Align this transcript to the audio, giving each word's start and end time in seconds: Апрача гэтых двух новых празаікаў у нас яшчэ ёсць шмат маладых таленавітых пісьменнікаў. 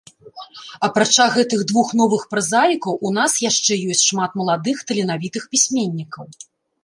Апрача 0.85 1.25
гэтых 1.35 1.59
двух 1.71 1.91
новых 1.99 2.23
празаікаў 2.31 2.93
у 3.09 3.13
нас 3.19 3.37
яшчэ 3.49 3.73
ёсць 3.95 4.03
шмат 4.11 4.31
маладых 4.41 4.77
таленавітых 4.93 5.43
пісьменнікаў. 5.55 6.25